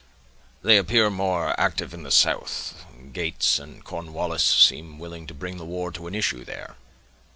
"They 0.63 0.77
appear 0.77 1.11
more 1.11 1.53
active 1.59 1.93
in 1.93 2.01
the 2.01 2.09
south; 2.09 2.83
Gates 3.13 3.59
and 3.59 3.83
Cornwallis 3.83 4.43
seem 4.43 4.97
willing 4.97 5.27
to 5.27 5.35
bring 5.35 5.57
the 5.57 5.63
war 5.63 5.91
to 5.91 6.07
an 6.07 6.15
issue 6.15 6.43
there." 6.43 6.75